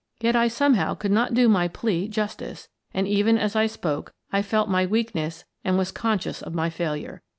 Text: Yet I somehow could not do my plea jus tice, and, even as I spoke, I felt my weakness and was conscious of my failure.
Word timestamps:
Yet 0.19 0.35
I 0.35 0.47
somehow 0.47 0.95
could 0.95 1.11
not 1.11 1.35
do 1.35 1.47
my 1.47 1.67
plea 1.67 2.07
jus 2.07 2.35
tice, 2.35 2.67
and, 2.91 3.07
even 3.07 3.37
as 3.37 3.55
I 3.55 3.67
spoke, 3.67 4.15
I 4.31 4.41
felt 4.41 4.67
my 4.67 4.83
weakness 4.83 5.45
and 5.63 5.77
was 5.77 5.91
conscious 5.91 6.41
of 6.41 6.55
my 6.55 6.71
failure. 6.71 7.21